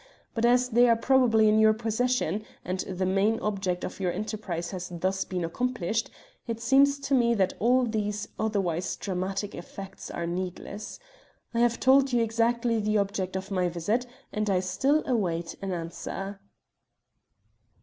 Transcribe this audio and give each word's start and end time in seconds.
But 0.33 0.45
as 0.45 0.69
they 0.69 0.89
are 0.89 0.95
probably 0.95 1.47
in 1.47 1.59
your 1.59 1.75
possession, 1.75 2.43
and 2.65 2.79
the 2.79 3.05
main 3.05 3.39
object 3.39 3.83
of 3.83 3.99
your 3.99 4.11
enterprise 4.11 4.71
has 4.71 4.89
thus 4.89 5.23
been 5.25 5.45
accomplished, 5.45 6.09
it 6.47 6.59
seems 6.59 6.97
to 7.01 7.13
me 7.13 7.35
that 7.35 7.53
all 7.59 7.85
these 7.85 8.27
otherwise 8.39 8.95
dramatic 8.95 9.53
effects 9.53 10.09
are 10.09 10.25
needless. 10.25 10.97
I 11.53 11.59
have 11.59 11.79
told 11.79 12.13
you 12.13 12.23
exactly 12.23 12.79
the 12.79 12.97
object 12.97 13.35
of 13.35 13.51
my 13.51 13.69
visit, 13.69 14.07
and 14.33 14.49
I 14.49 14.59
still 14.61 15.03
await 15.05 15.53
an 15.61 15.71
answer." 15.71 16.39